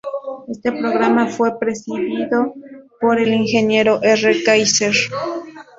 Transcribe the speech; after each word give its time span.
Este 0.47 0.71
programa 0.71 1.27
fue 1.27 1.59
presidido 1.59 2.55
por 2.99 3.19
el 3.19 3.31
ingeniero 3.35 4.01
R. 4.01 4.43
Kaiser. 4.43 4.95